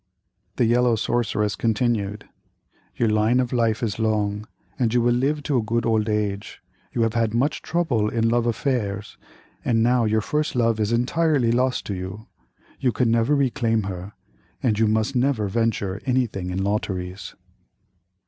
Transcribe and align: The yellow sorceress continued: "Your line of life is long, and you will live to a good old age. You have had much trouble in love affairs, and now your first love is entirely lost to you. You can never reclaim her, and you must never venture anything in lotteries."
The 0.55 0.65
yellow 0.65 0.95
sorceress 0.95 1.55
continued: 1.55 2.25
"Your 2.95 3.07
line 3.09 3.39
of 3.39 3.53
life 3.53 3.83
is 3.83 3.99
long, 3.99 4.47
and 4.79 4.91
you 4.91 4.99
will 4.99 5.13
live 5.13 5.43
to 5.43 5.57
a 5.57 5.61
good 5.61 5.85
old 5.85 6.09
age. 6.09 6.59
You 6.91 7.03
have 7.03 7.13
had 7.13 7.35
much 7.35 7.61
trouble 7.61 8.09
in 8.09 8.27
love 8.27 8.47
affairs, 8.47 9.19
and 9.63 9.83
now 9.83 10.05
your 10.05 10.21
first 10.21 10.55
love 10.55 10.79
is 10.79 10.91
entirely 10.91 11.51
lost 11.51 11.85
to 11.85 11.93
you. 11.93 12.25
You 12.79 12.91
can 12.91 13.11
never 13.11 13.35
reclaim 13.35 13.83
her, 13.83 14.13
and 14.63 14.79
you 14.79 14.87
must 14.87 15.15
never 15.15 15.47
venture 15.47 16.01
anything 16.07 16.49
in 16.49 16.63
lotteries." 16.63 17.35